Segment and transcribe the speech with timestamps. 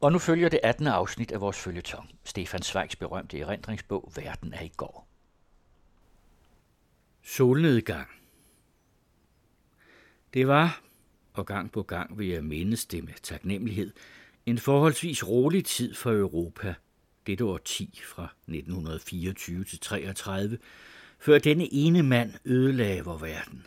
[0.00, 0.86] Og nu følger det 18.
[0.86, 2.10] afsnit af vores følgetong.
[2.24, 5.08] Stefan Zweigs berømte erindringsbog Verden er i går.
[7.22, 8.08] Solnedgang.
[10.34, 10.82] Det var,
[11.32, 13.92] og gang på gang vil jeg mindes det med taknemmelighed,
[14.46, 16.74] en forholdsvis rolig tid for Europa,
[17.26, 20.58] dette år 10 fra 1924 til 33,
[21.18, 23.66] før denne ene mand ødelagde vor verden.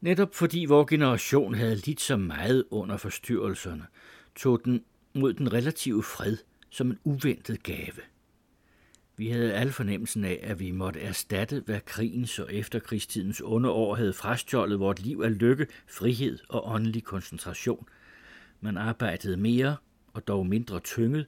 [0.00, 3.86] Netop fordi vor generation havde lidt så meget under forstyrrelserne,
[4.40, 4.84] tog den
[5.14, 6.36] mod den relative fred
[6.70, 8.00] som en uventet gave.
[9.16, 13.94] Vi havde alle fornemmelsen af, at vi måtte erstatte, hvad krigens og efterkrigstidens onde år
[13.94, 17.88] havde frastjålet vort liv af lykke, frihed og åndelig koncentration.
[18.60, 19.76] Man arbejdede mere
[20.12, 21.26] og dog mindre tynget.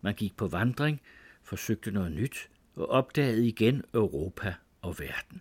[0.00, 1.00] Man gik på vandring,
[1.42, 5.40] forsøgte noget nyt og opdagede igen Europa og verden.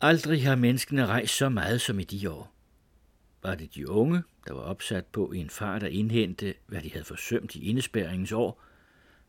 [0.00, 2.57] Aldrig har menneskene rejst så meget som i de år.
[3.42, 7.04] Var det de unge, der var opsat på en far, der indhente, hvad de havde
[7.04, 8.62] forsømt i indespærringens år,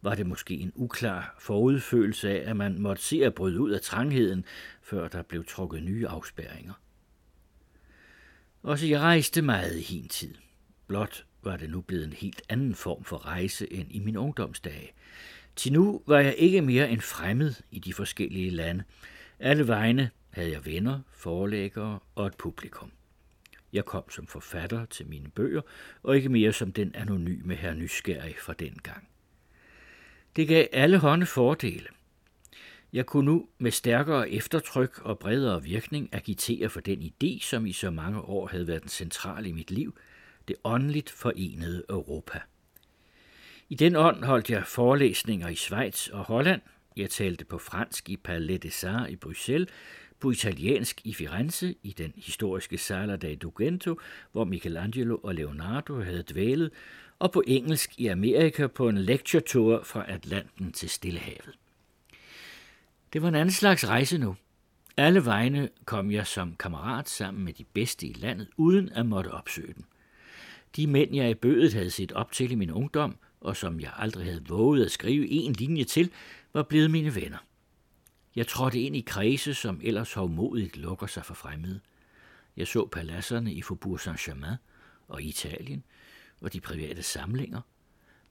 [0.01, 3.81] var det måske en uklar forudfølelse af, at man måtte se at bryde ud af
[3.81, 4.45] trangheden,
[4.81, 6.73] før der blev trukket nye afspærringer.
[8.63, 10.35] Også jeg rejste meget i hin tid.
[10.88, 14.91] Blot var det nu blevet en helt anden form for rejse end i min ungdomsdage.
[15.55, 18.83] Til nu var jeg ikke mere end fremmed i de forskellige lande.
[19.39, 22.91] Alle vegne havde jeg venner, forelæggere og et publikum.
[23.73, 25.62] Jeg kom som forfatter til mine bøger,
[26.03, 29.08] og ikke mere som den anonyme her nysgerrig fra den gang.
[30.36, 31.88] Det gav alle hånde fordele.
[32.94, 37.72] Jeg kunne nu med stærkere eftertryk og bredere virkning agitere for den idé, som i
[37.72, 39.97] så mange år havde været den centrale i mit liv,
[40.47, 42.42] det åndeligt forenede Europa.
[43.70, 46.62] I den ånd holdt jeg forelæsninger i Schweiz og Holland.
[46.97, 49.70] Jeg talte på fransk i Palais des Arts i Bruxelles,
[50.20, 54.00] på italiensk i Firenze i den historiske Sala dei Dugento,
[54.31, 56.72] hvor Michelangelo og Leonardo havde dvælet,
[57.20, 61.58] og på engelsk i Amerika på en lecture tour fra Atlanten til Stillehavet.
[63.13, 64.35] Det var en anden slags rejse nu.
[64.97, 69.31] Alle vegne kom jeg som kammerat sammen med de bedste i landet, uden at måtte
[69.31, 69.84] opsøge dem.
[70.75, 73.91] De mænd, jeg i bødet havde set op til i min ungdom, og som jeg
[73.97, 76.12] aldrig havde våget at skrive en linje til,
[76.53, 77.38] var blevet mine venner.
[78.39, 81.79] Jeg trådte ind i kredse, som ellers hovmodigt lukker sig for fremmede.
[82.57, 84.55] Jeg så paladserne i Faubourg Saint-Germain
[85.07, 85.83] og Italien,
[86.41, 87.61] og de private samlinger.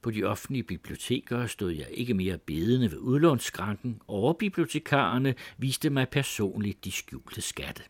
[0.03, 6.09] På de offentlige biblioteker stod jeg ikke mere bedende ved udlånsskranken, og bibliotekarerne viste mig
[6.09, 7.83] personligt de skjulte skatte.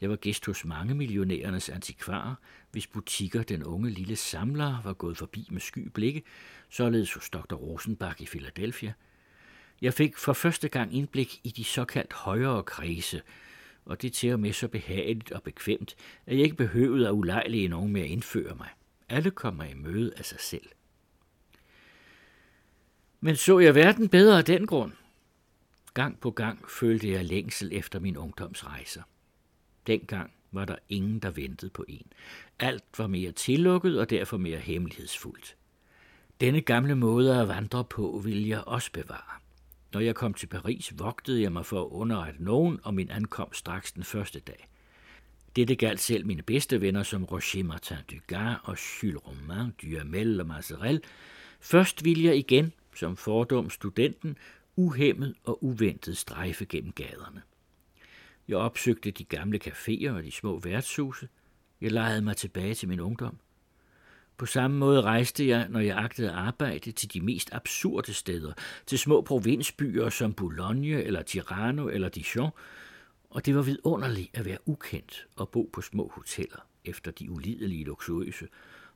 [0.00, 2.34] Jeg var gæst hos mange millionærernes antikvarer,
[2.70, 6.22] hvis butikker den unge lille samler var gået forbi med sky blikke,
[6.68, 7.54] således hos Dr.
[7.54, 8.92] Rosenbach i Philadelphia–
[9.80, 13.22] jeg fik for første gang indblik i de såkaldt højere kredse,
[13.84, 17.68] og det til og med så behageligt og bekvemt, at jeg ikke behøvede at ulejlige
[17.68, 18.68] nogen med at indføre mig.
[19.08, 20.68] Alle kommer i møde af sig selv.
[23.20, 24.92] Men så jeg verden bedre af den grund?
[25.94, 29.02] Gang på gang følte jeg længsel efter min ungdomsrejser.
[29.86, 32.06] Dengang var der ingen, der ventede på en.
[32.58, 35.56] Alt var mere tillukket og derfor mere hemmelighedsfuldt.
[36.40, 39.40] Denne gamle måde at vandre på ville jeg også bevare.
[39.92, 43.58] Når jeg kom til Paris, vogtede jeg mig for at underrette nogen om min ankomst
[43.58, 44.68] straks den første dag.
[45.56, 50.46] Dette galt selv mine bedste venner som Roger Martin Dugas og Jules Romain, Duhamel og
[50.46, 51.02] Marcerel.
[51.60, 54.36] Først ville jeg igen, som fordom studenten,
[54.76, 57.42] uhemmet og uventet strejfe gennem gaderne.
[58.48, 61.28] Jeg opsøgte de gamle caféer og de små værtshuse.
[61.80, 63.38] Jeg lejede mig tilbage til min ungdom.
[64.36, 68.52] På samme måde rejste jeg, når jeg agtede arbejde, til de mest absurde steder,
[68.86, 72.50] til små provinsbyer som Boulogne eller Tirano eller Dijon,
[73.30, 77.84] og det var vidunderligt at være ukendt og bo på små hoteller efter de ulidelige
[77.84, 78.48] luksuriøse,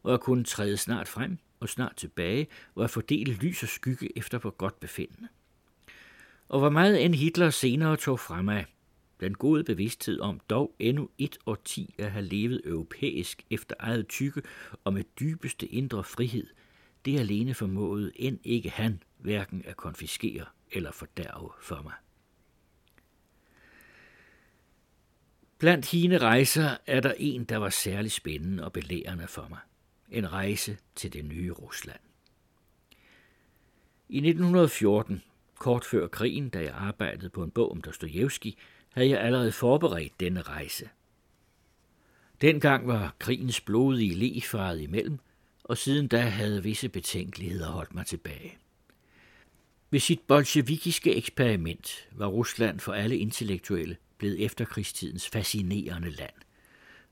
[0.02, 4.18] og at kunne træde snart frem og snart tilbage og at fordele lys og skygge
[4.18, 5.28] efter på godt befindende.
[6.48, 8.64] Og hvor meget end Hitler senere tog fremad,
[9.20, 14.42] den gode bevidsthed om dog endnu et årti at have levet europæisk efter eget tykke
[14.84, 16.46] og med dybeste indre frihed,
[17.04, 21.94] det alene formåede end ikke han hverken at konfiskere eller fordærve for mig.
[25.58, 29.58] Blandt hine rejser er der en, der var særlig spændende og belærende for mig.
[30.10, 32.00] En rejse til det nye Rusland.
[34.08, 35.22] I 1914,
[35.58, 38.58] kort før krigen, da jeg arbejdede på en bog om Dostojevski,
[38.92, 40.88] havde jeg allerede forberedt denne rejse.
[42.40, 45.18] Dengang var krigens blodige le faret imellem,
[45.64, 48.58] og siden da havde visse betænkeligheder holdt mig tilbage.
[49.90, 56.32] Ved sit bolsjevikiske eksperiment var Rusland for alle intellektuelle blevet efterkrigstidens fascinerende land.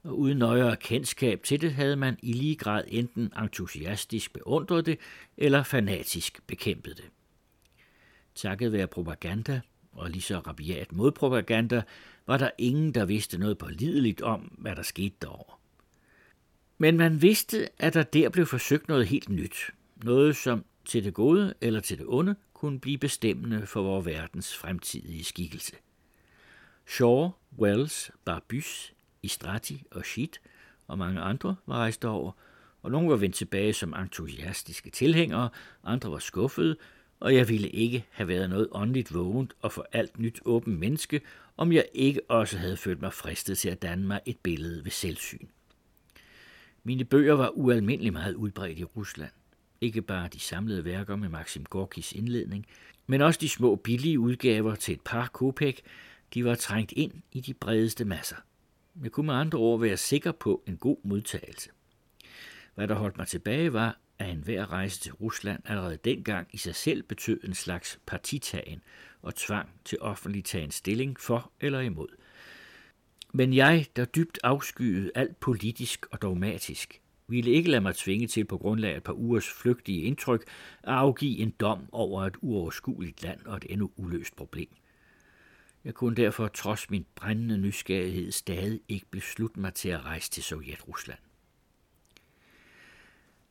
[0.03, 4.99] og uden nøjere kendskab til det, havde man i lige grad enten entusiastisk beundret det,
[5.37, 7.11] eller fanatisk bekæmpet det.
[8.35, 9.61] Takket være propaganda,
[9.99, 11.83] og lige så rabiat modpropaganda,
[12.27, 15.55] var der ingen, der vidste noget pålideligt om, hvad der skete derovre.
[16.79, 19.71] Men man vidste, at der der blev forsøgt noget helt nyt.
[20.05, 24.57] Noget, som til det gode eller til det onde kunne blive bestemmende for vores verdens
[24.57, 25.77] fremtidige skikkelse.
[26.87, 28.93] Shaw, Wells, Barbus,
[29.23, 30.41] Istrati og Schitt
[30.87, 32.33] og mange andre var rejst over,
[32.83, 35.49] og nogle var vendt tilbage som entusiastiske tilhængere,
[35.85, 36.77] andre var skuffede,
[37.21, 41.21] og jeg ville ikke have været noget åndeligt vågent og for alt nyt åben menneske,
[41.57, 44.91] om jeg ikke også havde følt mig fristet til at danne mig et billede ved
[44.91, 45.47] selvsyn.
[46.85, 49.31] Mine bøger var ualmindelig meget udbredt i Rusland.
[49.81, 52.67] Ikke bare de samlede værker med Maxim Gorkis indledning,
[53.07, 55.83] men også de små billige udgaver til et par kopek,
[56.35, 58.37] de var trængt ind i de bredeste masser.
[59.03, 61.71] Jeg kunne med andre ord være sikker på en god modtagelse.
[62.75, 66.75] Hvad der holdt mig tilbage var, at enhver rejse til Rusland allerede dengang i sig
[66.75, 68.83] selv betød en slags partitagen
[69.23, 72.09] og tvang til offentlig tagen stilling for eller imod.
[73.33, 78.45] Men jeg, der dybt afskyede alt politisk og dogmatisk, ville ikke lade mig tvinge til
[78.45, 80.45] på grundlag af et par ugers flygtige indtryk
[80.83, 84.69] at afgive en dom over et uoverskueligt land og et endnu uløst problem.
[85.85, 90.43] Jeg kunne derfor trods min brændende nysgerrighed stadig ikke beslutte mig til at rejse til
[90.43, 91.28] Sovjet-Rusland.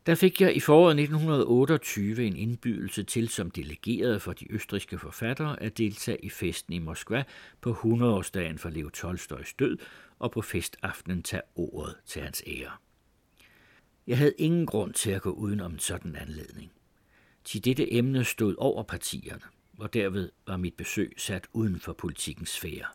[0.07, 5.61] Der fik jeg i foråret 1928 en indbydelse til som delegeret for de østriske forfattere
[5.63, 7.23] at deltage i festen i Moskva
[7.61, 9.77] på 100-årsdagen for Leo Tolstoys død
[10.19, 12.71] og på festaftenen tage ordet til hans ære.
[14.07, 16.71] Jeg havde ingen grund til at gå uden om en sådan anledning.
[17.43, 19.41] Til dette emne stod over partierne,
[19.79, 22.85] og derved var mit besøg sat uden for politikens sfære.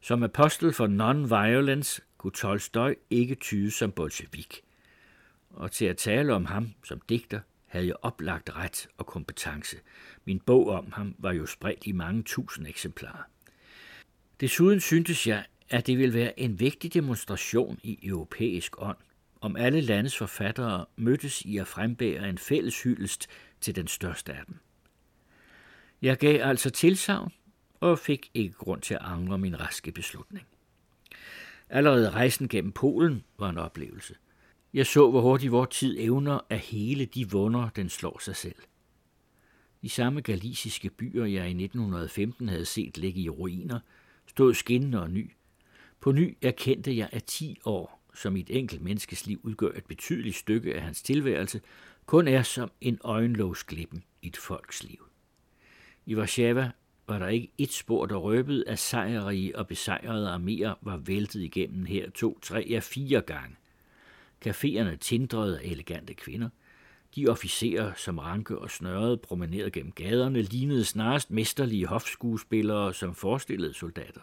[0.00, 4.60] Som apostel for non-violence kunne Tolstøj ikke tyde som bolshevik–
[5.50, 9.76] og til at tale om ham som digter havde jeg oplagt ret og kompetence.
[10.24, 13.22] Min bog om ham var jo spredt i mange tusind eksemplarer.
[14.40, 18.96] Desuden syntes jeg, at det ville være en vigtig demonstration i europæisk ånd,
[19.40, 23.26] om alle landes forfattere mødtes i at frembære en fælles hyldest
[23.60, 24.56] til den største af dem.
[26.02, 27.32] Jeg gav altså tilsavn
[27.80, 30.46] og fik ikke grund til at angre min raske beslutning.
[31.68, 34.14] Allerede rejsen gennem Polen var en oplevelse–
[34.74, 38.56] jeg så, hvor hurtigt vor tid evner at hele de vunder, den slår sig selv.
[39.82, 43.80] De samme galisiske byer, jeg i 1915 havde set ligge i ruiner,
[44.26, 45.30] stod skinnende og ny.
[46.00, 49.86] På ny erkendte jeg, at 10 år, som i et enkelt menneskes liv udgør et
[49.86, 51.60] betydeligt stykke af hans tilværelse,
[52.06, 55.06] kun er som en øjenlågsglippen i et folks liv.
[56.06, 56.70] I Warszawa
[57.08, 61.84] var der ikke et spor, der røbede, at sejrige og besejrede arméer var væltet igennem
[61.84, 63.56] her to, tre, ja fire gange.
[64.46, 66.48] Caféerne tindrede af elegante kvinder.
[67.16, 73.74] De officerer, som ranke og snørrede, promenerede gennem gaderne, lignede snarest mesterlige hofskuespillere, som forestillede
[73.74, 74.20] soldater.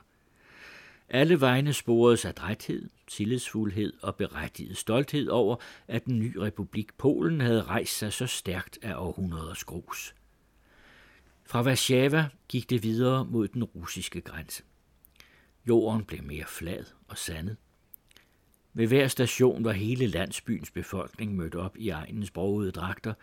[1.10, 5.56] Alle vegne sporedes adræthed, tillidsfuldhed og berettiget stolthed over,
[5.88, 10.16] at den nye republik Polen havde rejst sig så stærkt af århundreders grus.
[11.46, 14.64] Fra Warszawa gik det videre mod den russiske grænse.
[15.68, 17.58] Jorden blev mere flad og sandet.
[18.78, 23.14] Ved hver station var hele landsbyens befolkning mødt op i egenens brogede dragter.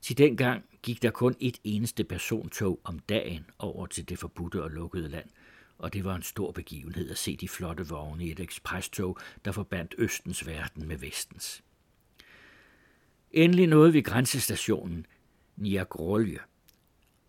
[0.00, 4.70] Til dengang gik der kun et eneste persontog om dagen over til det forbudte og
[4.70, 5.28] lukkede land,
[5.78, 9.52] og det var en stor begivenhed at se de flotte vogne i et ekspresstog, der
[9.52, 11.62] forbandt Østens verden med Vestens.
[13.30, 15.06] Endelig nåede vi grænsestationen
[15.56, 16.38] Niagrolje.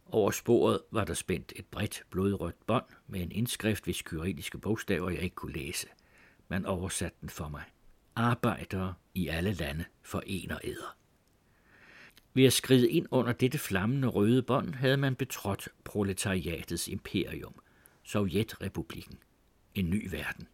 [0.06, 5.10] Over sporet var der spændt et bredt blodrødt bånd med en indskrift, hvis kyrilliske bogstaver
[5.10, 5.88] jeg ikke kunne læse–
[6.48, 7.64] man oversatte den for mig.
[8.16, 10.98] Arbejdere i alle lande forener æder.
[12.34, 17.56] Ved at skride ind under dette flammende røde bånd havde man betrådt proletariatets imperium,
[18.04, 19.18] Sovjetrepublikken,
[19.76, 20.48] en ny verden.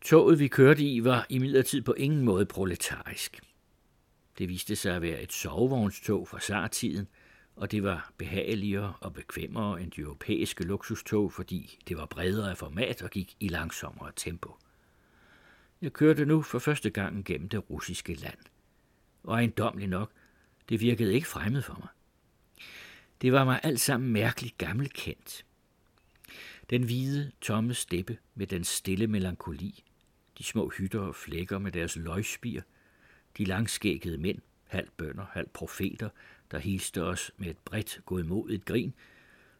[0.00, 3.40] Toget, vi kørte i, var imidlertid på ingen måde proletarisk.
[4.38, 7.08] Det viste sig at være et sovevognstog fra sartiden–
[7.56, 12.56] og det var behageligere og bekvemmere end de europæiske luksustog, fordi det var bredere af
[12.58, 14.56] format og gik i langsommere tempo.
[15.82, 18.38] Jeg kørte nu for første gang gennem det russiske land.
[19.22, 20.10] Og ejendomligt nok,
[20.68, 21.88] det virkede ikke fremmed for mig.
[23.22, 25.44] Det var mig alt sammen mærkeligt gammelkendt.
[26.70, 29.84] Den hvide, tomme steppe med den stille melankoli,
[30.38, 32.60] de små hytter og flækker med deres løgspir,
[33.38, 36.08] de langskækkede mænd, halv bønder, halv profeter,
[36.54, 38.94] der hilste os med et bredt godmodigt grin,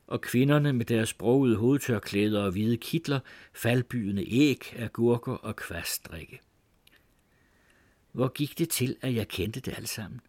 [0.06, 3.20] og kvinderne med deres sprogede hovedtørklæder og hvide kitler,
[3.52, 6.40] faldbydende æg, agurker og kvastdrikke.
[8.12, 10.20] Hvor gik det til, at jeg kendte det alt sammen?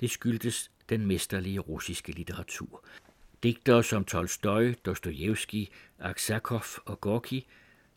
[0.00, 2.84] Det skyldtes den mesterlige russiske litteratur.
[3.42, 7.46] Digtere som Tolstoj, Dostojevski, Aksakov og Gorki,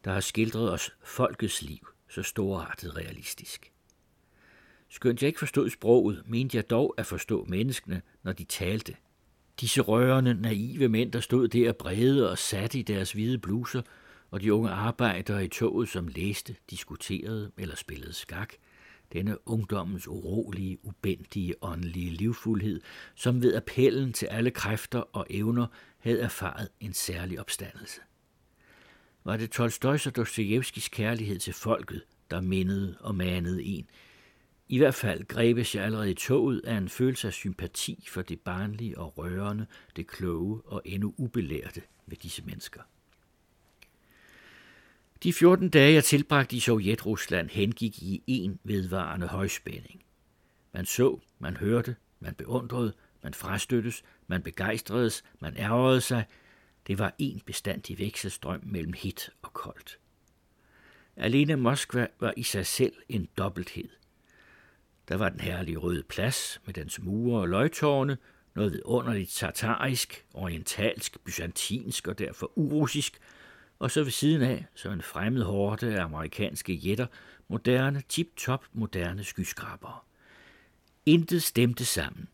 [0.05, 3.71] der har skildret os folkets liv så storartet realistisk.
[4.89, 8.95] Skønt jeg ikke forstod sproget, mente jeg dog at forstå menneskene, når de talte.
[9.59, 13.81] Disse rørende, naive mænd, der stod der brede og satte i deres hvide bluser,
[14.31, 18.53] og de unge arbejdere i toget, som læste, diskuterede eller spillede skak,
[19.13, 22.81] denne ungdommens urolige, ubendige, åndelige livfuldhed,
[23.15, 25.67] som ved appellen til alle kræfter og evner
[25.97, 28.01] havde erfaret en særlig opstandelse.
[29.23, 33.89] Var det Tolstojs og Dostojevskis kærlighed til folket, der mindede og manede en,
[34.69, 38.39] i hvert fald grebes jeg allerede i toget af en følelse af sympati for det
[38.39, 42.81] barnlige og rørende, det kloge og endnu ubelærte ved disse mennesker.
[45.23, 50.03] De 14 dage, jeg tilbragte i Sovjetrusland, hengik i en vedvarende højspænding.
[50.73, 52.93] Man så, man hørte, man beundrede,
[53.23, 56.25] man frastøttes, man begejstredes, man ærgerede sig.
[56.87, 59.99] Det var en bestandig vekselstrøm mellem hit og koldt.
[61.15, 63.89] Alene Moskva var i sig selv en dobbelthed–
[65.07, 68.17] der var den herlige røde plads med dens mure og løgtårne,
[68.55, 73.19] noget vidunderligt tatarisk, orientalsk, byzantinsk og derfor urussisk,
[73.79, 77.07] og så ved siden af, som en fremmed horde af amerikanske jætter,
[77.47, 79.99] moderne, tip-top moderne skyskrabere.
[81.05, 82.27] Intet stemte sammen.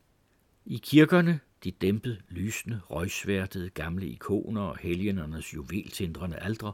[0.66, 6.74] I kirkerne, de dæmpet, lysende, røgsværtede gamle ikoner og helgenernes juveltindrende aldre,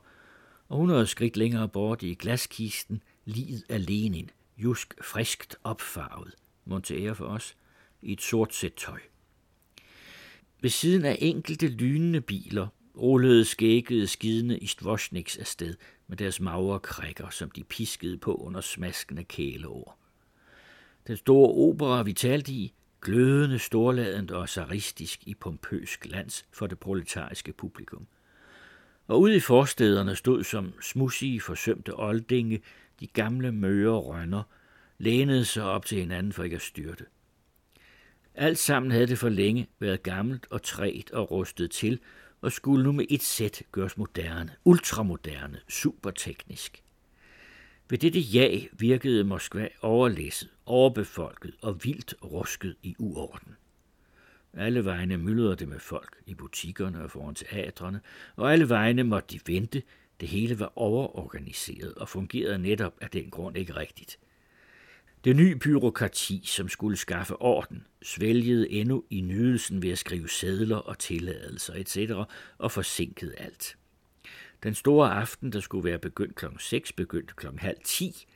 [0.70, 4.29] og hundrede skridt længere bort i glaskisten, liget af Lenin,
[4.63, 6.35] jusk friskt opfarvet,
[6.65, 7.55] montere for os,
[8.01, 8.99] i et sort sæt tøj.
[10.61, 15.75] Ved siden af enkelte lynende biler rullede skæggede skidende Istvosniks afsted
[16.07, 19.97] med deres magre krækker, som de piskede på under smaskende kæleord.
[21.07, 26.79] Den store opera, vi talte i, glødende storladent og saristisk i pompøs glans for det
[26.79, 28.07] proletariske publikum.
[29.07, 32.61] Og ude i forstederne stod som smussige, forsømte oldinge
[33.00, 34.44] de gamle møre rønner,
[34.98, 37.06] lænede sig op til hinanden for ikke at styrte.
[38.36, 42.00] Alt sammen havde det for længe været gammelt og træt og rustet til,
[42.41, 46.84] og skulle nu med et sæt gøres moderne, ultramoderne, superteknisk.
[47.89, 53.56] Ved dette ja virkede Moskva overlæsset, overbefolket og vildt rusket i uorden.
[54.53, 58.01] Alle vegne myldrede det med folk i butikkerne og foran teatrene,
[58.36, 59.84] og alle vegne måtte de vente,
[60.19, 64.19] det hele var overorganiseret og fungerede netop af den grund ikke rigtigt.
[65.23, 70.77] Det nye byråkrati, som skulle skaffe orden, svælgede endnu i nydelsen ved at skrive sædler
[70.77, 71.97] og tilladelser etc.
[72.57, 73.77] og forsinkede alt.
[74.63, 76.45] Den store aften, der skulle være begyndt kl.
[76.59, 77.47] 6, begyndte kl.
[77.57, 78.27] halv 10.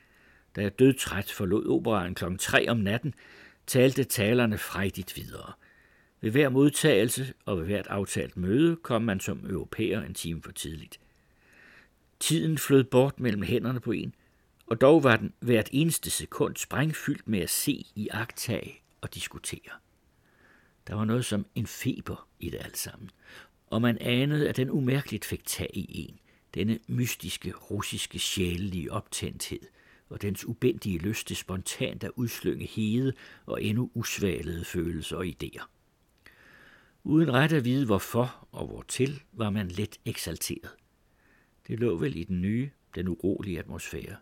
[0.56, 2.24] Da jeg dødtræt forlod operaen kl.
[2.38, 3.14] 3 om natten,
[3.66, 5.52] talte talerne frejdigt videre.
[6.20, 10.52] Ved hver modtagelse og ved hvert aftalt møde kom man som europæer en time for
[10.52, 11.00] tidligt.
[12.20, 14.14] Tiden flød bort mellem hænderne på en,
[14.66, 19.72] og dog var den hvert eneste sekund sprængfyldt med at se i agtage og diskutere.
[20.86, 23.10] Der var noget som en feber i det alt sammen,
[23.66, 26.18] og man anede, at den umærkeligt fik tag i en,
[26.54, 29.60] denne mystiske, russiske sjælelige optændthed,
[30.08, 33.12] og dens ubendige lyst til spontant at udslynge hede
[33.46, 35.64] og endnu usvalede følelser og idéer.
[37.04, 40.70] Uden ret at vide hvorfor og hvortil, var man let eksalteret.
[41.68, 44.16] Det lå vel i den nye, den urolige atmosfære.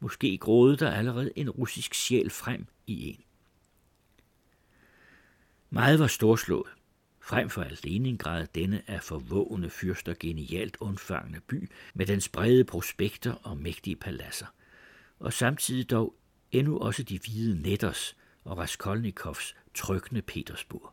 [0.00, 3.20] Måske gråede der allerede en russisk sjæl frem i en.
[5.70, 6.68] Meget var storslået.
[7.20, 13.32] Frem for alt Leningrad, denne af forvågende fyrster genialt undfangende by med dens brede prospekter
[13.32, 14.46] og mægtige paladser.
[15.18, 16.14] Og samtidig dog
[16.52, 20.92] endnu også de hvide netters og Raskolnikovs trykkende Petersburg.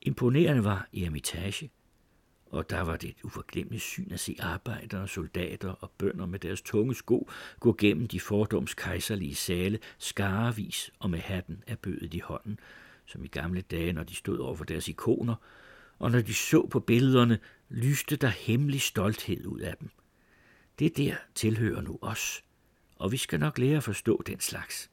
[0.00, 1.70] Imponerende var i Ermitage–
[2.54, 6.62] og der var det et uforglemmeligt syn at se arbejdere, soldater og bønder med deres
[6.62, 7.28] tunge sko
[7.60, 12.60] gå gennem de fordoms kejserlige sale, skarevis og med hatten af bødet i hånden,
[13.06, 15.34] som i gamle dage, når de stod over for deres ikoner,
[15.98, 19.90] og når de så på billederne, lyste der hemmelig stolthed ud af dem.
[20.78, 22.44] Det der tilhører nu os,
[22.96, 24.90] og vi skal nok lære at forstå den slags.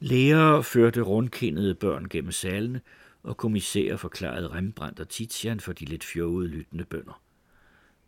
[0.00, 2.80] Lærere førte rundkindede børn gennem salene,
[3.22, 7.22] og kommissærer forklarede Rembrandt og Titian for de lidt fjovede lyttende bønder.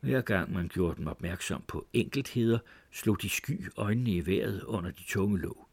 [0.01, 2.59] Hver gang man gjorde dem opmærksom på enkeltheder,
[2.93, 5.69] slog de sky øjnene i vejret under de tunge låg.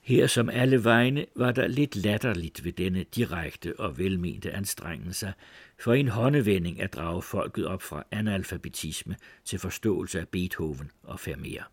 [0.00, 5.34] Her som alle vegne var der lidt latterligt ved denne direkte og velmente anstrengelse
[5.80, 11.64] for en håndevending at drage folket op fra analfabetisme til forståelse af Beethoven og Vermeer.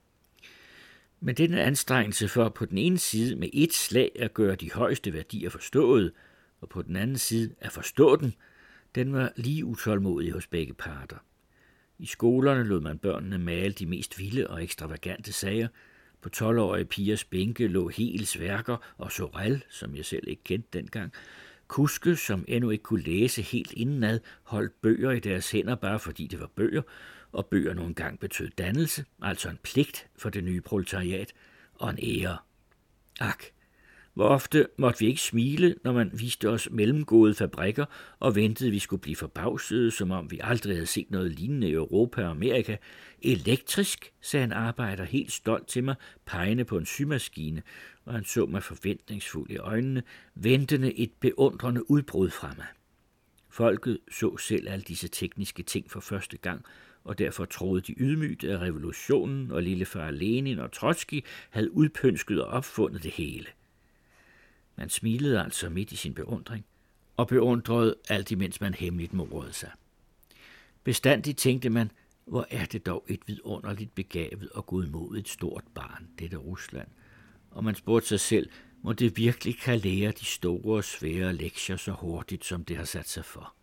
[1.20, 5.14] Men denne anstrengelse for på den ene side med et slag at gøre de højeste
[5.14, 6.12] værdier forstået,
[6.62, 8.34] og på den anden side at forstå den,
[8.96, 11.18] den var lige utålmodig hos begge parter.
[12.00, 15.68] I skolerne lod man børnene male de mest vilde og ekstravagante sager.
[16.22, 21.14] På 12-årige pigers bænke lå Hels værker og Sorel, som jeg selv ikke kendte dengang.
[21.68, 26.28] Kuske, som endnu ikke kunne læse helt indenad, holdt bøger i deres hænder bare fordi
[26.28, 26.82] det var bøger,
[27.32, 31.34] og bøger nogle gang betød dannelse, altså en pligt for det nye proletariat,
[31.74, 32.38] og en ære.
[33.20, 33.44] Ak,
[34.14, 37.86] hvor ofte måtte vi ikke smile, når man viste os mellemgåede fabrikker
[38.20, 41.70] og ventede, at vi skulle blive forbavsede, som om vi aldrig havde set noget lignende
[41.70, 42.76] i Europa og Amerika.
[43.22, 47.62] Elektrisk, sagde en arbejder helt stolt til mig, pegende på en symaskine,
[48.06, 50.04] og han så mig forventningsfuld i øjnene,
[50.36, 52.68] ventende et beundrende udbrud fra mig.
[53.50, 56.66] Folket så selv alle disse tekniske ting for første gang,
[57.04, 62.48] og derfor troede de ydmygt, at revolutionen og lillefar Lenin og Trotsky havde udpønsket og
[62.48, 63.46] opfundet det hele.
[64.82, 66.66] Man smilede altså midt i sin beundring,
[67.18, 69.72] og beundrede alt imens man hemmeligt morede sig.
[70.84, 71.92] Bestandigt tænkte man,
[72.26, 76.88] hvor er det dog et vidunderligt begavet og godmodigt stort barn, dette Rusland.
[77.52, 78.50] Og man spurgte sig selv,
[78.82, 82.86] må det virkelig kan lære de store og svære lektier så hurtigt, som det har
[82.86, 83.56] sat sig for.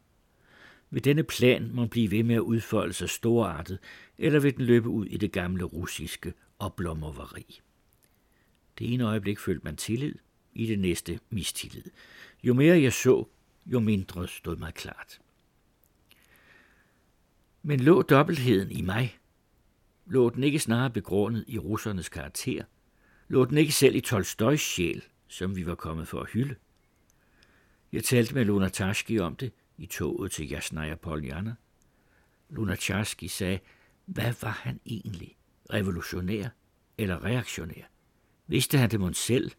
[0.91, 3.79] Vil denne plan må blive ved med at udfolde sig storartet,
[4.19, 7.61] eller vil den løbe ud i det gamle russiske oblommerveri?
[8.79, 10.15] Det ene øjeblik følte man tillid,
[10.59, 11.91] i det næste mistillid.
[12.43, 13.25] Jo mere jeg så,
[13.67, 15.21] jo mindre stod mig klart.
[17.63, 19.19] Men lå dobbeltheden i mig?
[20.07, 22.65] Lå den ikke snarere begrundet i russernes karakter?
[23.29, 26.55] Lå den ikke selv i Tolstøjs sjæl, som vi var kommet for at hylde?
[27.93, 31.55] Jeg talte med Lunatashki om det i toget til Jasnaya Poljana.
[32.51, 33.59] Lunatashki sagde,
[34.05, 35.37] hvad var han egentlig?
[35.73, 36.49] Revolutionær
[36.99, 37.85] eller reaktionær?
[38.47, 39.51] Vidste han det mon selv,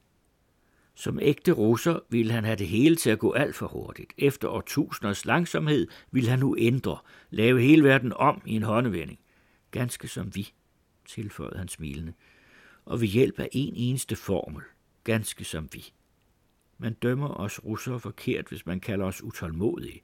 [0.99, 4.13] som ægte russer ville han have det hele til at gå alt for hurtigt.
[4.17, 6.97] Efter årtusinders langsomhed ville han nu ændre,
[7.29, 9.19] lave hele verden om i en håndevending.
[9.71, 10.53] Ganske som vi,
[11.05, 12.13] tilføjede han smilende,
[12.85, 14.63] og ved hjælp af en eneste formel,
[15.03, 15.93] ganske som vi.
[16.77, 20.01] Man dømmer os russere forkert, hvis man kalder os utålmodige.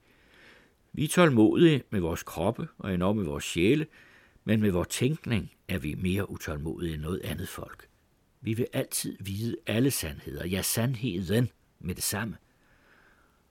[0.93, 3.87] Vi er tålmodige med vores kroppe og enormt med vores sjæle,
[4.43, 7.87] men med vores tænkning er vi mere utålmodige end noget andet folk.
[8.45, 12.37] Vi vil altid vide alle sandheder, ja sandheden med det samme.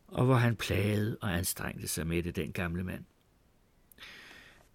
[0.07, 3.05] Og hvor han plagede og anstrengte sig med det, den gamle mand.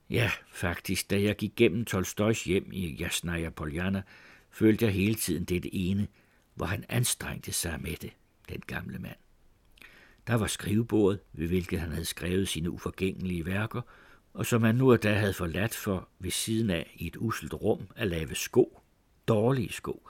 [0.09, 4.01] Ja, faktisk, da jeg gik gennem Tolstojs hjem i Jasnaya Poljana,
[4.49, 6.07] følte jeg hele tiden det ene,
[6.55, 8.11] hvor han anstrengte sig med det,
[8.49, 9.17] den gamle mand.
[10.27, 13.81] Der var skrivebordet, ved hvilket han havde skrevet sine uforgængelige værker,
[14.33, 17.53] og som han nu og da havde forladt for ved siden af i et uselt
[17.53, 18.78] rum at lave sko
[19.29, 20.09] dårlige sko.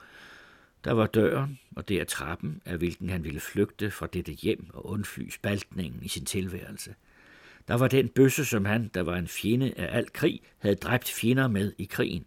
[0.84, 4.86] Der var døren, og der trappen, af hvilken han ville flygte fra dette hjem og
[4.86, 6.94] undfly spaltningen i sin tilværelse.
[7.68, 11.08] Der var den bøsse, som han, der var en fjende af al krig, havde dræbt
[11.08, 12.24] fjender med i krigen.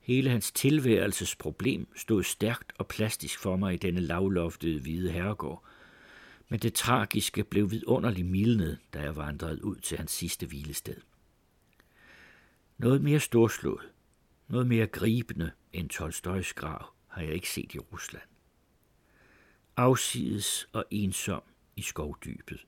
[0.00, 5.64] Hele hans tilværelses problem stod stærkt og plastisk for mig i denne lavloftede hvide herregård.
[6.48, 10.96] Men det tragiske blev vidunderligt mildnet, da jeg vandrede ud til hans sidste hvilested.
[12.78, 13.88] Noget mere storslået,
[14.50, 18.28] noget mere gribende end Tolstøjs grav har jeg ikke set i Rusland.
[19.76, 21.42] Afsides og ensom
[21.76, 22.66] i skovdybet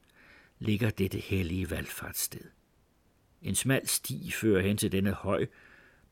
[0.59, 2.51] ligger dette hellige valgfartssted.
[3.43, 5.47] En smal sti fører hen til denne høj,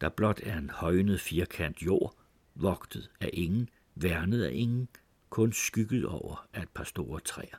[0.00, 2.16] der blot er en højnet firkant jord,
[2.54, 4.88] vogtet af ingen, værnet af ingen,
[5.30, 7.56] kun skygget over af et par store træer.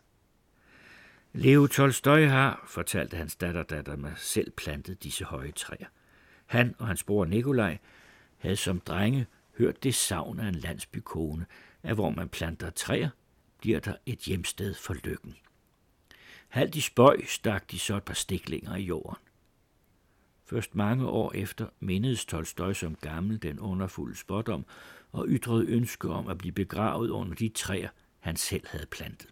[1.33, 5.87] Leo Tolstoj har, fortalte hans datter, datter mig, selv plantet disse høje træer.
[6.51, 7.77] Han og hans bror Nikolaj
[8.37, 11.45] havde som drenge hørt det savn af en landsbykone,
[11.83, 13.09] at hvor man planter træer,
[13.57, 15.35] bliver der et hjemsted for lykken.
[16.49, 19.23] Halvt i spøj stak de så et par stiklinger i jorden.
[20.45, 24.65] Først mange år efter mindedes Tolstoj som gammel den underfulde spådom
[25.11, 29.29] og ytrede ønske om at blive begravet under de træer, han selv havde plantet.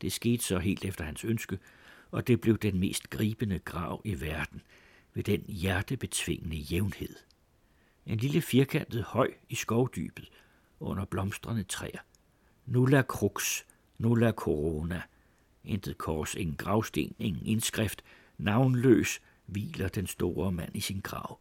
[0.00, 1.58] Det skete så helt efter hans ønske,
[2.10, 4.62] og det blev den mest gribende grav i verden
[5.16, 7.16] ved den hjertebetvingende jævnhed,
[8.06, 10.30] en lille firkantet høj i skovdybet
[10.80, 11.98] under blomstrende træer.
[12.66, 13.62] Nulla crux,
[13.98, 15.02] nulla corona.
[15.64, 18.02] Intet kors, ingen gravsten, ingen indskrift.
[18.38, 21.40] Navnløs hviler den store mand i sin grav.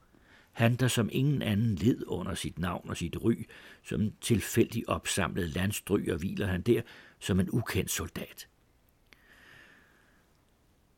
[0.51, 3.47] Han, der som ingen anden led under sit navn og sit ry,
[3.83, 6.81] som tilfældig opsamlet landstryger hviler han der
[7.19, 8.47] som en ukendt soldat.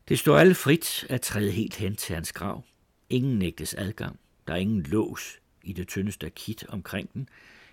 [0.07, 2.63] Det står alle frit at træde helt hen til hans grav.
[3.09, 4.19] Ingen nægtes adgang.
[4.47, 7.29] Der er ingen lås i det tyndeste kit omkring den.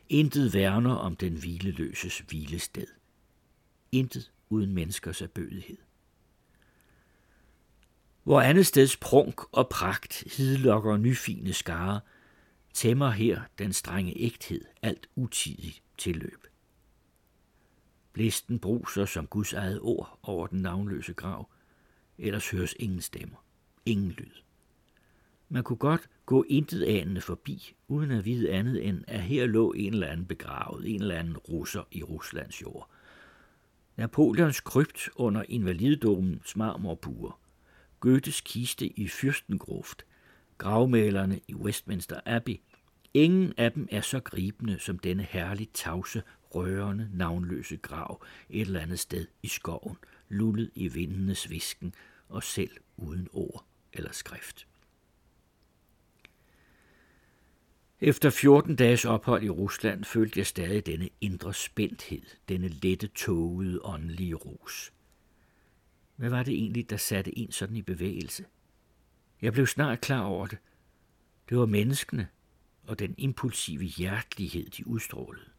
[0.09, 2.87] Intet værner om den hvileløses hvilested.
[3.93, 5.77] Intet uden menneskers erbødighed.
[8.23, 12.01] Hvor andet steds prunk og pragt hidlokker nyfine skare,
[12.73, 16.47] tæmmer her den strenge ægthed alt utidigt tilløb.
[18.13, 21.49] Blæsten bruser som Guds eget ord over den navnløse grav,
[22.19, 23.45] ellers høres ingen stemmer,
[23.87, 24.31] ingen lyd.
[25.49, 29.73] Man kunne godt gå intet anende forbi, uden at vide andet end, at her lå
[29.73, 32.91] en eller anden begravet, en eller anden russer i Ruslands jord.
[33.97, 37.41] Napoleons krypt under invalidedomens marmorbuer,
[38.01, 40.07] Goethes kiste i Fyrstengruft,
[40.59, 42.57] gravmalerne i Westminster Abbey.
[43.15, 46.23] Ingen af dem er så gribende som denne herligt tavse,
[46.55, 49.97] rørende, navnløse grav et eller andet sted i skoven,
[50.35, 51.95] lullet i vindenes visken
[52.29, 54.67] og selv uden ord eller skrift.
[58.01, 63.81] Efter 14 dages ophold i Rusland følte jeg stadig denne indre spændthed, denne lette, tågede,
[63.85, 64.93] åndelige rus.
[66.17, 68.45] Hvad var det egentlig, der satte en sådan i bevægelse?
[69.43, 70.59] Jeg blev snart klar over det.
[71.49, 72.29] Det var menneskene
[72.87, 75.54] og den impulsive hjertelighed, de udstrålede.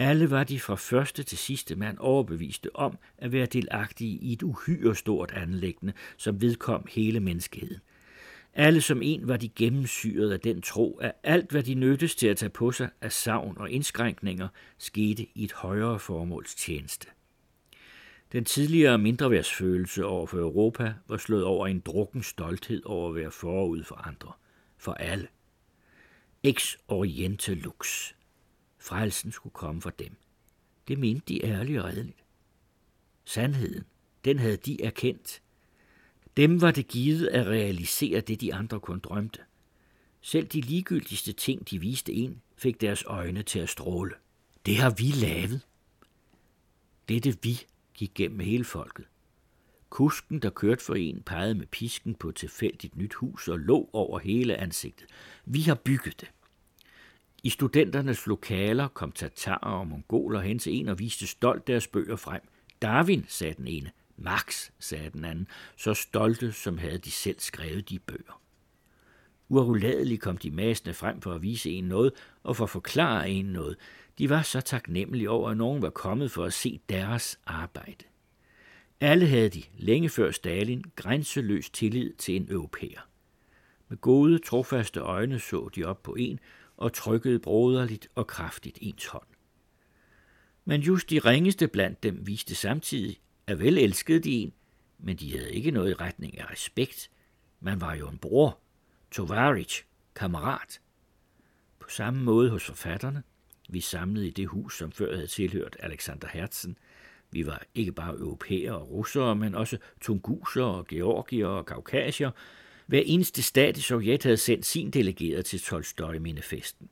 [0.00, 4.42] Alle var de fra første til sidste mand overbeviste om at være delagtige i et
[4.42, 7.80] uhyre stort anlæggende, som vedkom hele menneskeheden.
[8.54, 12.26] Alle som en var de gennemsyret af den tro, at alt, hvad de nødtes til
[12.26, 17.06] at tage på sig af savn og indskrænkninger, skete i et højere formåls tjeneste.
[18.32, 23.30] Den tidligere mindreværdsfølelse over for Europa var slået over en drukken stolthed over at være
[23.30, 24.32] forud for andre.
[24.78, 25.28] For alle.
[26.42, 28.14] Ex oriente lux.
[28.78, 30.16] Frelsen skulle komme fra dem.
[30.88, 32.24] Det mente de ærligt og redeligt.
[33.24, 33.84] Sandheden,
[34.24, 35.42] den havde de erkendt.
[36.36, 39.40] Dem var det givet at realisere det, de andre kun drømte.
[40.20, 44.14] Selv de ligegyldigste ting, de viste en, fik deres øjne til at stråle.
[44.66, 45.66] Det har vi lavet.
[47.08, 47.60] Dette vi
[47.94, 49.04] gik gennem hele folket.
[49.90, 53.90] Kusken, der kørte for en, pegede med pisken på et tilfældigt nyt hus og lå
[53.92, 55.06] over hele ansigtet.
[55.44, 56.30] Vi har bygget det.
[57.42, 62.16] I studenternes lokaler kom tatarer og mongoler hen til en og viste stolt deres bøger
[62.16, 62.40] frem.
[62.82, 63.90] Darwin, sagde den ene.
[64.16, 68.40] Max, sagde den anden, så stolte, som havde de selv skrevet de bøger.
[69.48, 73.44] Uafladeligt kom de masende frem for at vise en noget og for at forklare en
[73.44, 73.76] noget.
[74.18, 78.04] De var så taknemmelige over, at nogen var kommet for at se deres arbejde.
[79.00, 83.00] Alle havde de, længe før Stalin, grænseløs tillid til en europæer.
[83.88, 86.40] Med gode, trofaste øjne så de op på en
[86.78, 89.26] og trykkede broderligt og kraftigt ens hånd.
[90.64, 94.52] Men just de ringeste blandt dem viste samtidig, at vel elskede de en,
[94.98, 97.10] men de havde ikke noget i retning af respekt.
[97.60, 98.58] Man var jo en bror,
[99.10, 100.80] tovarich, kammerat.
[101.78, 103.22] På samme måde hos forfatterne.
[103.68, 106.78] Vi samlede i det hus, som før havde tilhørt Alexander Hertzen.
[107.30, 112.30] Vi var ikke bare europæere og russere, men også tunguser og georgier og kaukasier.
[112.88, 116.88] Hver eneste stat i Sovjet havde sendt sin delegeret til Tolstoj-mindefesten.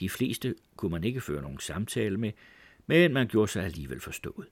[0.00, 2.32] De fleste kunne man ikke føre nogen samtale med,
[2.86, 4.46] men man gjorde sig alligevel forstået.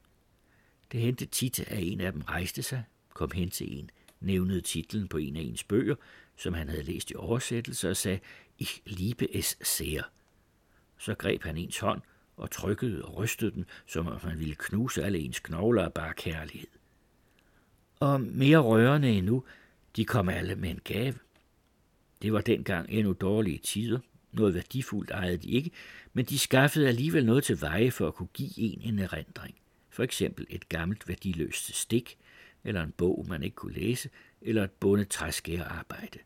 [0.93, 5.09] Det hente tit, at en af dem rejste sig, kom hen til en, nævnede titlen
[5.09, 5.95] på en af ens bøger,
[6.37, 8.21] som han havde læst i oversættelse, og sagde,
[8.59, 10.03] Ich liebe es sehr.
[10.99, 12.03] Så greb han ens hånd
[12.37, 16.15] og trykkede og rystede den, som om han ville knuse alle ens knogler af bare
[16.15, 16.69] kærlighed.
[18.01, 19.45] Og mere rørende endnu,
[19.97, 21.15] de kom alle med en gave.
[22.23, 23.99] Det var dengang endnu dårlige tider.
[24.33, 25.71] Noget værdifuldt ejede de ikke,
[26.13, 29.55] men de skaffede alligevel noget til veje for at kunne give en en erindring.
[29.91, 32.19] For eksempel et gammelt værdiløst stik,
[32.65, 36.19] eller en bog, man ikke kunne læse, eller et bundet træskærearbejde.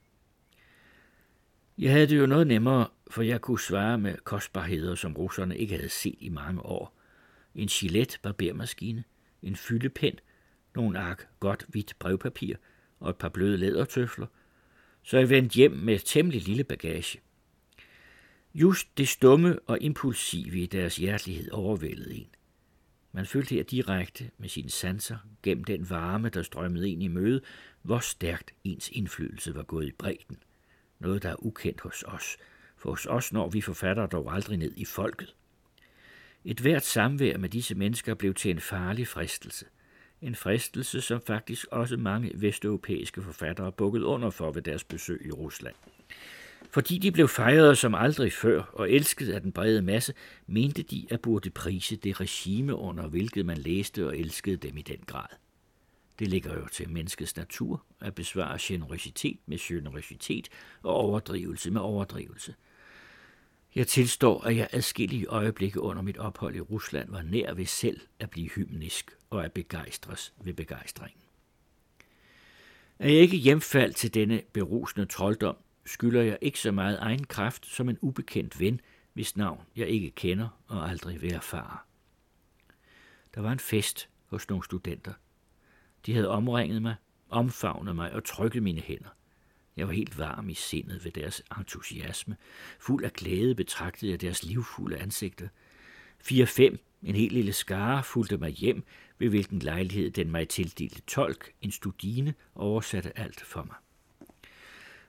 [1.79, 5.77] Jeg havde det jo noget nemmere, for jeg kunne svare med kostbarheder, som russerne ikke
[5.77, 6.99] havde set i mange år.
[7.55, 9.05] En gilet barbermaskine,
[9.43, 10.19] en fyldepen,
[10.75, 12.57] nogle ark godt hvidt brevpapir
[13.01, 14.27] og et par bløde lædertøfler,
[15.03, 17.21] så jeg vendte hjem med temmelig lille bagage.
[18.55, 22.29] Just det stumme og impulsive i deres hjertelighed overvældede en.
[23.13, 27.41] Man følte her direkte med sine sanser, gennem den varme, der strømmede ind i møde,
[27.83, 30.37] hvor stærkt ens indflydelse var gået i bredden.
[30.99, 32.37] Noget, der er ukendt hos os,
[32.77, 35.35] for hos os når vi forfatter dog aldrig ned i folket.
[36.45, 39.67] Et hvert samvær med disse mennesker blev til en farlig fristelse.
[40.23, 45.31] En fristelse, som faktisk også mange vesteuropæiske forfattere bukkede under for ved deres besøg i
[45.31, 45.75] Rusland.
[46.71, 50.15] Fordi de blev fejret som aldrig før og elsket af den brede masse,
[50.47, 54.83] mente de at burde prise det regime, under hvilket man læste og elskede dem i
[54.83, 55.29] den grad.
[56.19, 60.49] Det ligger jo til menneskets natur at besvare generøsitet med generøsitet
[60.83, 62.55] og overdrivelse med overdrivelse.
[63.75, 68.01] Jeg tilstår, at jeg adskillige øjeblikke under mit ophold i Rusland var nær ved selv
[68.19, 71.23] at blive hymnisk og at begejstres ved begejstringen.
[72.99, 75.57] Er jeg ikke hjemfald til denne berusende trolddom,
[75.87, 78.81] skylder jeg ikke så meget egen kraft som en ubekendt ven,
[79.13, 81.79] hvis navn jeg ikke kender og aldrig vil erfare.
[83.35, 85.13] Der var en fest hos nogle studenter.
[86.07, 86.95] De havde omringet mig,
[87.29, 89.09] omfavnet mig og trykket mine hænder.
[89.77, 92.37] Jeg var helt varm i sindet ved deres entusiasme.
[92.81, 95.49] Fuld af glæde betragtede jeg deres livfulde ansigter.
[96.19, 98.85] Fire-fem, en helt lille skare, fulgte mig hjem,
[99.19, 103.77] ved hvilken lejlighed den mig tildelte tolk, en studine, oversatte alt for mig.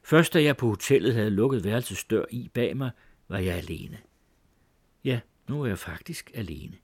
[0.03, 2.91] Først da jeg på hotellet havde lukket værelsets dør i bag mig,
[3.27, 3.97] var jeg alene.
[5.03, 6.77] Ja, nu er jeg faktisk alene.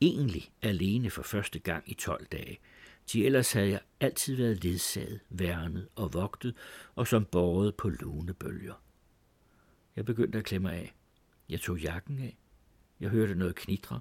[0.00, 2.58] Egentlig alene for første gang i 12 dage
[3.12, 6.54] de ellers havde jeg altid været ledsaget, værnet og vogtet,
[6.94, 8.82] og som borget på lune bølger.
[9.96, 10.94] Jeg begyndte at klemme af.
[11.48, 12.38] Jeg tog jakken af.
[13.00, 14.00] Jeg hørte noget knitre.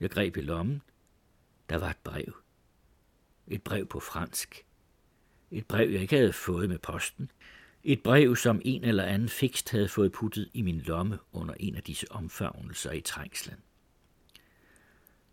[0.00, 0.82] Jeg greb i lommen.
[1.68, 2.36] Der var et brev.
[3.48, 4.66] Et brev på fransk.
[5.50, 7.30] Et brev, jeg ikke havde fået med posten.
[7.84, 11.76] Et brev, som en eller anden fikst havde fået puttet i min lomme under en
[11.76, 13.56] af disse omfavnelser i trængslen.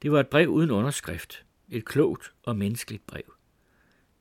[0.02, 1.46] Det var et brev uden underskrift.
[1.72, 3.34] Et klogt og menneskeligt brev.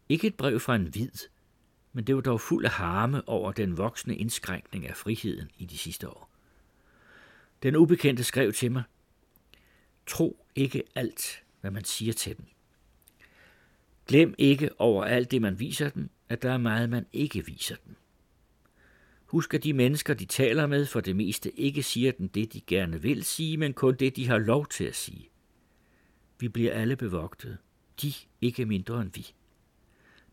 [0.08, 1.10] Ikke et brev fra en hvid,
[1.92, 5.78] men det var dog fuld af harme over den voksne indskrænkning af friheden i de
[5.78, 6.30] sidste år.
[7.62, 8.82] Den ubekendte skrev til mig,
[10.06, 12.46] Tro ikke alt, hvad man siger til dem.
[14.06, 17.76] Glem ikke over alt det, man viser dem, at der er meget, man ikke viser
[17.86, 17.96] dem.
[19.26, 22.60] Husk, at de mennesker, de taler med, for det meste ikke siger dem det, de
[22.60, 25.29] gerne vil sige, men kun det, de har lov til at sige.
[26.40, 27.58] Vi bliver alle bevogtet.
[28.02, 29.34] De ikke mindre end vi.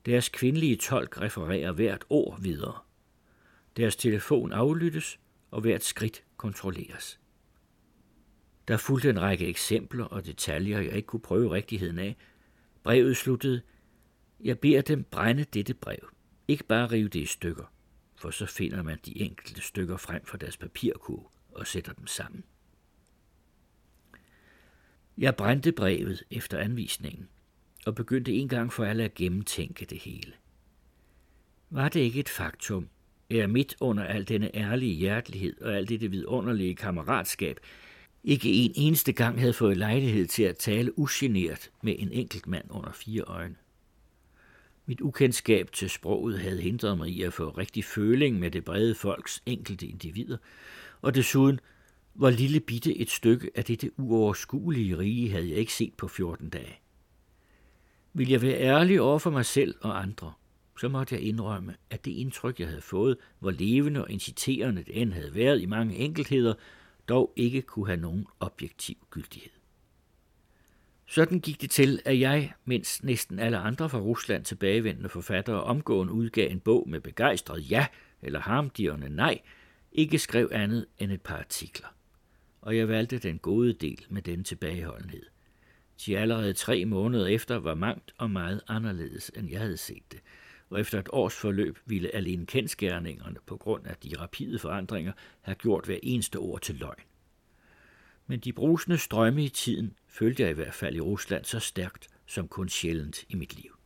[0.06, 2.80] Deres kvindelige tolk refererer hvert ord videre.
[3.78, 5.20] Deres telefon aflyttes,
[5.52, 7.20] og hvert skridt kontrolleres.
[8.68, 12.16] Der fulgte en række eksempler og detaljer, jeg ikke kunne prøve rigtigheden af.
[12.84, 13.62] Brevet sluttede,
[14.40, 16.10] jeg beder dem brænde dette brev.
[16.48, 17.74] Ikke bare rive det i stykker,
[18.16, 22.44] for så finder man de enkelte stykker frem fra deres papirkurve og sætter dem sammen.
[25.18, 27.28] Jeg brændte brevet efter anvisningen
[27.86, 30.32] og begyndte en gang for alle at gennemtænke det hele.
[31.70, 32.90] Var det ikke et faktum,
[33.30, 37.60] at jeg midt under al denne ærlige hjertelighed og alt dette vidunderlige kammeratskab
[38.24, 42.66] ikke en eneste gang havde fået lejlighed til at tale ugeneret med en enkelt mand
[42.70, 43.56] under fire øjne.
[44.86, 48.96] Mit ukendskab til sproget havde hindret mig i at få rigtig føling med det brede
[48.96, 50.38] folks enkelte individer,
[51.02, 51.60] og desuden
[52.18, 56.50] hvor lille bitte et stykke af dette uoverskuelige rige havde jeg ikke set på 14
[56.50, 56.80] dage.
[58.14, 60.34] Vil jeg være ærlig over for mig selv og andre,
[60.80, 65.02] så måtte jeg indrømme, at det indtryk, jeg havde fået, hvor levende og inciterende det
[65.02, 66.54] end havde været i mange enkeltheder,
[67.10, 69.52] dog ikke kunne have nogen objektiv gyldighed.
[71.06, 76.14] Sådan gik det til, at jeg, mens næsten alle andre fra Rusland tilbagevendende forfattere omgående
[76.14, 77.88] udgav en bog med begejstret ja
[78.22, 79.40] eller harmdirrende nej,
[79.92, 81.88] ikke skrev andet end et par artikler
[82.68, 85.26] og jeg valgte den gode del med den tilbageholdenhed.
[86.06, 90.20] De allerede tre måneder efter var mangt og meget anderledes, end jeg havde set det,
[90.70, 95.56] og efter et års forløb ville alene kendskærningerne på grund af de rapide forandringer have
[95.56, 97.04] gjort hver eneste ord til løgn.
[98.26, 102.08] Men de brusende strømme i tiden følte jeg i hvert fald i Rusland så stærkt
[102.26, 103.78] som kun sjældent i mit liv.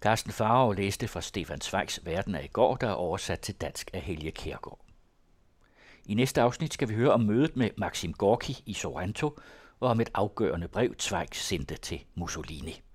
[0.00, 3.90] Carsten Farov læste fra Stefan Zweigs Verden af i går, der er oversat til dansk
[3.92, 4.85] af Helge Kærgaard.
[6.08, 9.38] I næste afsnit skal vi høre om mødet med Maxim Gorki i Sorrento
[9.80, 12.85] og om et afgørende brev, Zweig sendte til Mussolini.